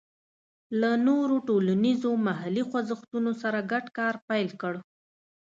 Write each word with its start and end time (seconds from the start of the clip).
له 0.81 0.91
نورو 1.07 1.35
ټولنیزو 1.47 2.11
محلي 2.27 2.63
خوځښتونو 2.69 3.31
سره 3.41 3.59
ګډ 3.71 3.85
کار 3.97 4.15
پیل 4.27 4.49
کړ. 4.61 4.73